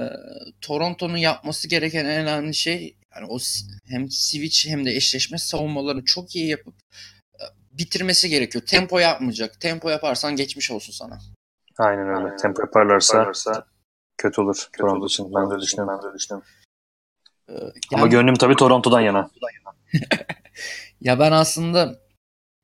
Toronto'nun 0.61 1.17
yapması 1.17 1.69
gereken 1.69 2.05
en 2.05 2.21
önemli 2.21 2.55
şey 2.55 2.97
yani 3.17 3.27
o 3.29 3.39
hem 3.85 4.11
switch 4.11 4.69
hem 4.69 4.85
de 4.85 4.91
eşleşme 4.91 5.39
savunmalarını 5.39 6.05
çok 6.05 6.37
iyi 6.37 6.49
yapıp 6.49 6.75
e, 7.35 7.45
bitirmesi 7.73 8.29
gerekiyor. 8.29 8.65
Tempo 8.67 8.99
yapmayacak. 8.99 9.61
Tempo 9.61 9.91
yaparsan 9.91 10.37
geçmiş 10.37 10.71
olsun 10.71 10.93
sana. 10.93 11.19
Aynen 11.79 12.09
öyle. 12.09 12.19
Aynen. 12.19 12.37
Tempo 12.37 12.63
yaparlarsa, 12.63 13.17
yaparlarsa 13.17 13.67
kötü 14.19 14.41
olur 14.41 14.69
kötü 14.73 14.79
Toronto 14.79 14.99
olur. 14.99 15.11
için. 15.11 15.35
Ben 15.35 15.51
de 15.51 15.61
düşünüyorum. 15.61 16.01
Ben 16.05 16.11
de 16.11 16.15
düşünüyorum. 16.15 16.49
Ee, 17.49 17.53
yani, 17.53 17.73
Ama 17.95 18.07
gönlüm 18.07 18.35
tabii 18.35 18.57
Toronto'dan 18.57 19.01
yana. 19.01 19.31
ya 21.01 21.19
ben 21.19 21.33
aslında 21.33 22.01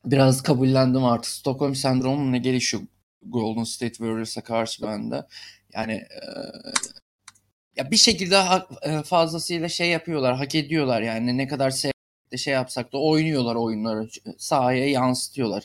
biraz 0.04 0.42
kabullendim 0.42 1.04
artık. 1.04 1.30
Stockholm 1.30 1.74
sendromu 1.74 2.32
ne 2.32 2.38
gelişiyor 2.38 2.82
Golden 3.26 3.64
State 3.64 3.94
Warriors'a 3.94 4.40
karşı 4.40 4.82
bende. 4.82 5.26
Yani 5.74 5.92
e, 5.92 6.26
ya 7.76 7.90
bir 7.90 7.96
şekilde 7.96 8.36
ha, 8.36 8.68
e, 8.82 9.02
fazlasıyla 9.02 9.68
şey 9.68 9.88
yapıyorlar, 9.90 10.36
hak 10.36 10.54
ediyorlar 10.54 11.02
yani 11.02 11.36
ne 11.38 11.48
kadar 11.48 11.70
şey, 11.70 11.92
şey 12.36 12.54
yapsak 12.54 12.92
da 12.92 12.98
oynuyorlar 12.98 13.54
oyunları, 13.54 14.08
sahaya 14.38 14.90
yansıtıyorlar. 14.90 15.64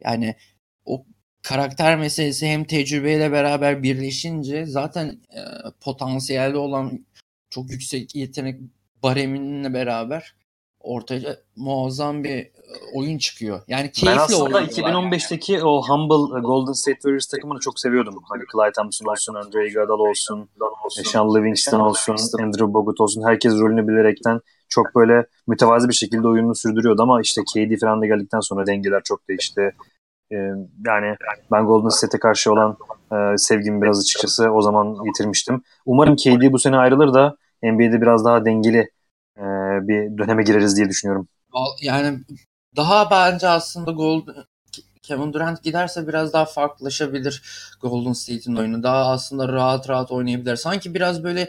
Yani 0.00 0.36
o 0.84 1.06
karakter 1.42 1.98
meselesi 1.98 2.46
hem 2.46 2.64
tecrübeyle 2.64 3.32
beraber 3.32 3.82
birleşince 3.82 4.66
zaten 4.66 5.08
e, 5.08 5.40
potansiyelde 5.80 6.58
olan 6.58 7.06
çok 7.50 7.70
yüksek 7.70 8.14
yetenek 8.14 8.60
bareminle 9.02 9.74
beraber 9.74 10.34
ortaya 10.86 11.36
muazzam 11.56 12.24
bir 12.24 12.36
e, 12.36 12.50
oyun 12.94 13.18
çıkıyor. 13.18 13.60
Yani 13.68 13.92
keyifli 13.92 14.18
Ben 14.18 14.24
aslında 14.24 14.62
2015'teki 14.62 15.52
yani. 15.52 15.64
o 15.64 15.82
Humble 15.82 16.40
Golden 16.40 16.72
State 16.72 16.94
Warriors 16.94 17.26
takımını 17.26 17.60
çok 17.60 17.80
seviyordum. 17.80 18.14
Hani 18.28 18.42
Clyde 18.52 18.72
Thompson 18.72 19.06
olsun, 19.06 19.34
Andre 19.34 19.68
Iguodala 19.68 20.02
olsun, 20.02 20.48
Sean 21.04 21.34
Livingston 21.34 21.80
olsun, 21.80 22.16
Andrew 22.42 22.74
Bogut 22.74 23.00
olsun. 23.00 23.22
Herkes 23.26 23.52
rolünü 23.52 23.88
bilerekten 23.88 24.40
çok 24.68 24.94
böyle 24.94 25.26
mütevazi 25.46 25.88
bir 25.88 25.94
şekilde 25.94 26.28
oyununu 26.28 26.54
sürdürüyordu 26.54 27.02
ama 27.02 27.20
işte 27.20 27.42
KD 27.42 27.80
falan 27.80 28.02
da 28.02 28.06
geldikten 28.06 28.40
sonra 28.40 28.66
dengeler 28.66 29.02
çok 29.04 29.28
değişti. 29.28 29.72
Ee, 30.32 30.36
yani 30.86 31.16
ben 31.52 31.66
Golden 31.66 31.88
State'e 31.88 32.20
karşı 32.20 32.52
olan 32.52 32.76
e, 33.12 33.38
sevgimi 33.38 33.82
biraz 33.82 34.00
açıkçası 34.00 34.50
o 34.50 34.62
zaman 34.62 34.96
yitirmiştim. 35.06 35.62
Umarım 35.86 36.16
KD 36.16 36.52
bu 36.52 36.58
sene 36.58 36.76
ayrılır 36.76 37.14
da 37.14 37.36
NBA'de 37.62 38.00
biraz 38.00 38.24
daha 38.24 38.44
dengeli 38.44 38.78
e, 38.78 38.86
bir 39.82 40.18
döneme 40.18 40.42
gireriz 40.42 40.76
diye 40.76 40.88
düşünüyorum. 40.88 41.28
Yani 41.82 42.18
daha 42.76 43.10
bence 43.10 43.48
aslında 43.48 43.90
Golden 43.90 44.34
Kevin 45.02 45.32
Durant 45.32 45.62
giderse 45.62 46.08
biraz 46.08 46.32
daha 46.32 46.44
farklılaşabilir 46.44 47.42
Golden 47.82 48.12
State'in 48.12 48.56
oyunu. 48.56 48.82
Daha 48.82 49.10
aslında 49.10 49.48
rahat 49.48 49.88
rahat 49.90 50.10
oynayabilir. 50.10 50.56
Sanki 50.56 50.94
biraz 50.94 51.24
böyle 51.24 51.48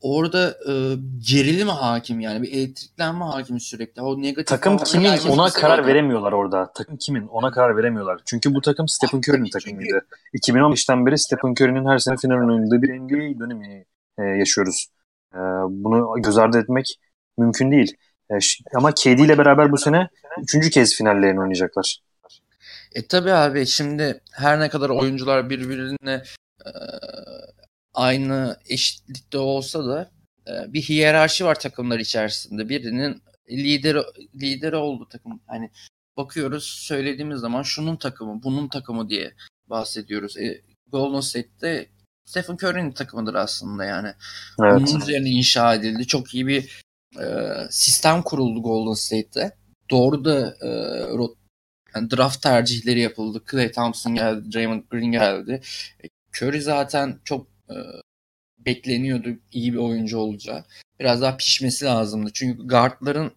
orada 0.00 0.58
e, 0.68 0.72
gerilim 1.18 1.68
hakim 1.68 2.20
yani 2.20 2.42
bir 2.42 2.52
elektriklenme 2.52 3.24
hakim 3.24 3.60
sürekli. 3.60 4.02
O 4.02 4.22
negatif 4.22 4.46
takım 4.46 4.78
kimin 4.78 5.18
ona 5.28 5.50
karar 5.50 5.78
orada. 5.78 5.88
veremiyorlar 5.88 6.32
orada. 6.32 6.72
Takım 6.74 6.96
kimin 6.96 7.26
ona 7.26 7.50
karar 7.50 7.76
veremiyorlar. 7.76 8.20
Çünkü 8.24 8.54
bu 8.54 8.60
takım 8.60 8.88
Stephen 8.88 9.18
Curry'nin 9.18 9.50
takımıydı. 9.50 10.06
2015'ten 10.34 11.06
beri 11.06 11.18
Stephen 11.18 11.52
Curry'nin 11.52 11.86
her 11.86 11.98
sene 11.98 12.16
final 12.16 12.36
oynadığı 12.36 12.82
bir 12.82 13.00
NBA 13.00 13.40
dönemi 13.40 13.84
e, 14.18 14.22
yaşıyoruz. 14.22 14.86
E, 15.34 15.38
bunu 15.68 16.22
göz 16.22 16.38
ardı 16.38 16.58
etmek 16.58 16.98
mümkün 17.38 17.70
değil. 17.70 17.96
E, 18.30 18.34
ama 18.74 18.94
KD 18.94 19.06
ile 19.06 19.38
beraber 19.38 19.72
bu 19.72 19.78
sene 19.78 20.08
üçüncü 20.42 20.70
kez 20.70 20.94
finallerini 20.94 21.40
oynayacaklar. 21.40 21.98
E 22.94 23.06
tabi 23.06 23.32
abi 23.32 23.66
şimdi 23.66 24.20
her 24.32 24.60
ne 24.60 24.68
kadar 24.68 24.90
oyuncular 24.90 25.50
birbirine 25.50 26.22
e, 26.66 26.70
aynı 27.94 28.56
eşitlikte 28.68 29.38
olsa 29.38 29.84
da 29.86 30.10
e, 30.48 30.72
bir 30.72 30.82
hiyerarşi 30.82 31.44
var 31.44 31.60
takımlar 31.60 31.98
içerisinde. 31.98 32.68
Birinin 32.68 33.22
lideri 33.50 34.02
lideri 34.34 34.76
oldu 34.76 35.08
takım. 35.10 35.40
Hani 35.46 35.70
bakıyoruz 36.16 36.64
söylediğimiz 36.64 37.40
zaman 37.40 37.62
şunun 37.62 37.96
takımı, 37.96 38.42
bunun 38.42 38.68
takımı 38.68 39.08
diye 39.08 39.34
bahsediyoruz. 39.66 40.36
E, 40.36 40.62
Golden 40.92 41.20
State'te 41.20 41.88
Stephen 42.24 42.54
Curry'nin 42.54 42.92
takımıdır 42.92 43.34
aslında 43.34 43.84
yani. 43.84 44.12
Evet. 44.62 44.72
Onun 44.72 45.00
üzerine 45.00 45.28
inşa 45.28 45.74
edildi. 45.74 46.06
Çok 46.06 46.34
iyi 46.34 46.46
bir 46.46 46.82
e, 47.16 47.24
sistem 47.70 48.22
kuruldu 48.22 48.62
Golden 48.62 48.94
State'te. 48.94 49.56
Doğru 49.90 50.24
da 50.24 50.56
e, 50.62 50.68
yani 51.94 52.10
draft 52.10 52.42
tercihleri 52.42 53.00
yapıldı. 53.00 53.42
Clay 53.50 53.72
Thompson 53.72 54.14
geldi, 54.14 54.52
Draymond 54.52 54.82
Green 54.90 55.12
geldi. 55.12 55.60
E, 56.04 56.06
Curry 56.36 56.60
zaten 56.60 57.20
çok 57.24 57.46
e, 57.70 57.76
bekleniyordu 58.58 59.28
iyi 59.52 59.72
bir 59.72 59.78
oyuncu 59.78 60.18
olacağı. 60.18 60.64
Biraz 61.00 61.22
daha 61.22 61.36
pişmesi 61.36 61.84
lazımdı. 61.84 62.30
Çünkü 62.34 62.66
guardların 62.66 63.32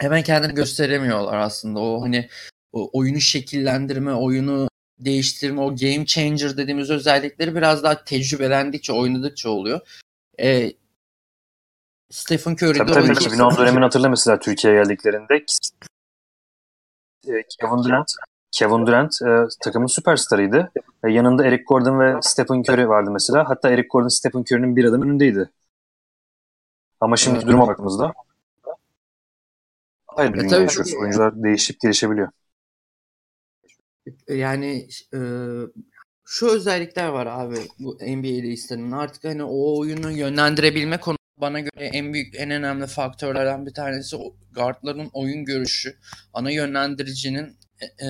hemen 0.00 0.22
kendini 0.22 0.54
gösteremiyorlar 0.54 1.36
aslında. 1.36 1.80
O 1.80 2.02
hani 2.02 2.28
o 2.72 2.90
oyunu 2.92 3.20
şekillendirme, 3.20 4.14
oyunu 4.14 4.68
değiştirme, 4.98 5.60
o 5.60 5.76
game 5.76 6.06
changer 6.06 6.56
dediğimiz 6.56 6.90
özellikleri 6.90 7.54
biraz 7.54 7.82
daha 7.82 8.04
tecrübelendikçe, 8.04 8.92
oynadıkça 8.92 9.50
oluyor. 9.50 9.80
E, 10.40 10.72
Stephen 12.14 12.52
Curry'de 12.52 12.78
tabii, 12.78 12.92
tabii 12.92 13.12
2010 13.12 13.56
dönemini 13.56 13.84
hatırla 13.84 14.08
mesela 14.08 14.38
Türkiye'ye 14.38 14.82
geldiklerinde 14.82 15.44
Kevin 17.60 17.84
Durant 17.84 18.12
Kevin 18.50 18.86
Durant 18.86 19.22
e, 19.22 19.56
takımın 19.60 19.86
süperstarıydı. 19.86 20.72
E, 21.04 21.10
yanında 21.10 21.46
Eric 21.46 21.62
Gordon 21.62 22.00
ve 22.00 22.18
Stephen 22.22 22.60
Curry 22.60 22.88
vardı 22.88 23.10
mesela. 23.10 23.48
Hatta 23.48 23.70
Eric 23.70 23.88
Gordon 23.88 24.08
Stephen 24.08 24.40
Curry'nin 24.40 24.76
bir 24.76 24.84
adım 24.84 25.02
önündeydi. 25.02 25.50
Ama 27.00 27.16
şimdiki 27.16 27.42
evet. 27.42 27.48
duruma 27.48 27.68
baktığımızda 27.68 28.12
ayrı 30.08 30.34
bir 30.34 30.40
dünya 30.40 30.58
yaşıyoruz. 30.58 30.94
Oyuncular 30.94 31.42
değişip 31.42 31.80
gelişebiliyor. 31.80 32.28
Yani 34.28 34.88
e, 35.14 35.20
şu 36.24 36.46
özellikler 36.46 37.08
var 37.08 37.26
abi 37.26 37.56
bu 37.78 37.94
NBA'de 37.94 38.48
istenen. 38.48 38.90
Artık 38.90 39.24
hani 39.24 39.44
o 39.44 39.78
oyunu 39.78 40.10
yönlendirebilme 40.10 41.00
konu 41.00 41.16
bana 41.38 41.60
göre 41.60 41.86
en 41.86 42.12
büyük, 42.12 42.34
en 42.34 42.50
önemli 42.50 42.86
faktörlerden 42.86 43.66
bir 43.66 43.74
tanesi 43.74 44.16
guardların 44.52 45.10
oyun 45.12 45.44
görüşü. 45.44 45.96
Ana 46.32 46.50
yönlendiricinin 46.50 47.58
e, 48.02 48.08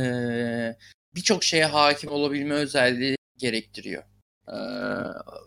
birçok 1.15 1.45
şeye 1.45 1.67
hakim 1.67 2.11
olabilme 2.11 2.55
özelliği 2.55 3.17
gerektiriyor. 3.39 4.03
E, 4.49 4.57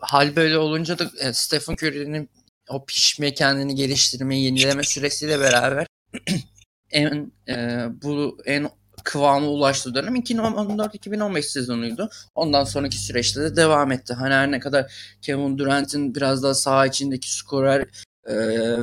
hal 0.00 0.36
böyle 0.36 0.58
olunca 0.58 0.98
da 0.98 1.10
e, 1.20 1.32
Stephen 1.32 1.72
Curry'nin 1.74 2.30
o 2.68 2.84
pişme, 2.84 3.34
kendini 3.34 3.74
geliştirme, 3.74 4.38
yenileme 4.38 4.82
süresiyle 4.82 5.40
beraber 5.40 5.86
en 6.90 7.32
e, 7.48 7.86
bu 8.02 8.38
en 8.46 8.68
kıvama 9.08 9.46
ulaştığı 9.46 9.94
dönem 9.94 10.16
2014-2015 10.16 11.42
sezonuydu. 11.42 12.10
Ondan 12.34 12.64
sonraki 12.64 12.98
süreçte 12.98 13.40
de 13.40 13.56
devam 13.56 13.92
etti. 13.92 14.14
Hani 14.14 14.34
her 14.34 14.50
ne 14.50 14.60
kadar 14.60 14.92
Kevin 15.22 15.58
Durant'in 15.58 16.14
biraz 16.14 16.42
daha 16.42 16.54
saha 16.54 16.86
içindeki 16.86 17.34
skorer 17.34 17.86
e, 18.26 18.34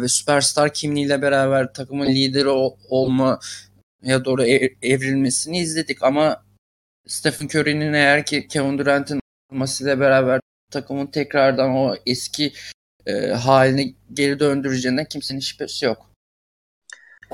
ve 0.01 0.07
süperstar 0.07 0.73
kimliğiyle 0.73 1.21
beraber 1.21 1.73
takımın 1.73 2.07
lideri 2.07 2.47
ol, 2.47 2.77
olma 2.89 3.39
ya 4.03 4.25
doğru 4.25 4.43
evrilmesini 4.81 5.59
izledik 5.59 6.03
ama 6.03 6.43
Stephen 7.07 7.47
Curry'nin 7.47 7.93
eğer 7.93 8.25
ki 8.25 8.47
Kevin 8.47 8.77
Durant'in 8.77 9.19
olmasıyla 9.51 9.99
beraber 9.99 10.39
takımın 10.71 11.07
tekrardan 11.07 11.69
o 11.69 11.95
eski 12.05 12.53
e, 13.05 13.27
haline 13.27 13.93
geri 14.13 14.39
döndüreceğinden 14.39 15.05
kimsenin 15.05 15.39
şüphesi 15.39 15.85
yok. 15.85 16.14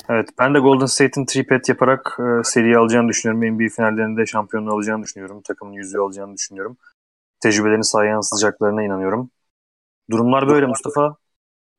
Evet 0.10 0.30
ben 0.40 0.54
de 0.56 0.60
Golden 0.60 0.86
State'in 0.86 1.26
tripet 1.26 1.70
yaparak 1.70 2.18
e, 2.20 2.44
seriyi 2.44 2.78
alacağını 2.78 3.10
düşünüyorum. 3.10 3.58
NBA 3.58 3.70
finallerinde 3.76 4.26
şampiyonluğu 4.26 4.74
alacağını 4.74 5.04
düşünüyorum. 5.04 5.42
Takımın 5.42 5.74
yüzüğü 5.74 6.00
alacağını 6.00 6.36
düşünüyorum. 6.36 6.78
Tecrübelerini 7.40 7.84
sahaya 7.84 8.12
yansıtacaklarına 8.12 8.84
inanıyorum. 8.84 9.32
Durumlar 10.12 10.48
böyle 10.48 10.66
Mustafa. 10.66 11.16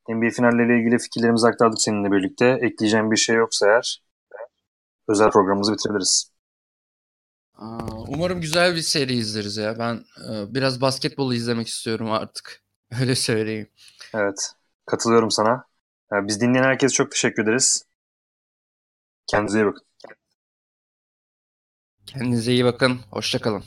NBA 0.09 0.29
finalleriyle 0.29 0.79
ilgili 0.79 0.99
fikirlerimizi 0.99 1.47
aktardık 1.47 1.81
seninle 1.81 2.11
birlikte. 2.11 2.57
Ekleyeceğim 2.61 3.11
bir 3.11 3.17
şey 3.17 3.35
yoksa 3.35 3.67
eğer 3.67 4.03
özel 5.07 5.31
programımızı 5.31 5.73
bitirebiliriz. 5.73 6.33
Umarım 8.07 8.41
güzel 8.41 8.75
bir 8.75 8.81
seri 8.81 9.13
izleriz 9.13 9.57
ya. 9.57 9.79
Ben 9.79 9.95
e, 10.29 10.53
biraz 10.55 10.81
basketbolu 10.81 11.33
izlemek 11.33 11.67
istiyorum 11.67 12.11
artık. 12.11 12.63
Öyle 13.01 13.15
söyleyeyim. 13.15 13.67
Evet. 14.13 14.51
Katılıyorum 14.85 15.31
sana. 15.31 15.65
E, 16.13 16.27
biz 16.27 16.41
dinleyen 16.41 16.63
herkese 16.63 16.93
çok 16.93 17.11
teşekkür 17.11 17.43
ederiz. 17.43 17.85
Kendinize 19.27 19.59
iyi 19.59 19.65
bakın. 19.65 19.85
Kendinize 22.05 22.51
iyi 22.51 22.65
bakın. 22.65 22.99
Hoşçakalın. 23.11 23.63